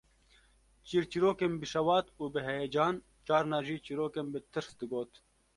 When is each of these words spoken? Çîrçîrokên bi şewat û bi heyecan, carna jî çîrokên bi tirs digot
Çîrçîrokên 0.87 1.53
bi 1.59 1.67
şewat 1.71 2.07
û 2.21 2.23
bi 2.33 2.39
heyecan, 2.49 2.95
carna 3.27 3.59
jî 3.67 3.77
çîrokên 3.85 4.27
bi 4.33 4.39
tirs 4.53 4.69
digot 4.79 5.11